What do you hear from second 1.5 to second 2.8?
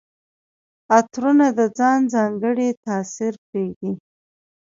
د ځان ځانګړی